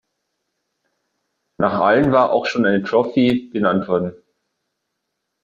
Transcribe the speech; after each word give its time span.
Nach 1.59 1.73
allen 1.79 2.11
war 2.11 2.31
auch 2.31 2.47
schon 2.47 2.65
eine 2.65 2.81
Trophy 2.83 3.51
benannt 3.53 3.87
worden. 3.87 4.13